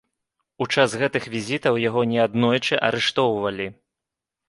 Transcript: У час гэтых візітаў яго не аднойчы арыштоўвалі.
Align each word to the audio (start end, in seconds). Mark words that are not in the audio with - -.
У 0.65 0.67
час 0.75 0.95
гэтых 1.01 1.27
візітаў 1.35 1.79
яго 1.85 2.07
не 2.15 2.19
аднойчы 2.27 2.83
арыштоўвалі. 2.91 3.73